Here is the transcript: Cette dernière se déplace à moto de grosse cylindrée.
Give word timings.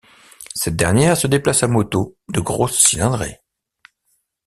Cette 0.55 0.75
dernière 0.77 1.15
se 1.15 1.27
déplace 1.27 1.61
à 1.61 1.67
moto 1.67 2.17
de 2.29 2.39
grosse 2.39 2.79
cylindrée. 2.79 3.39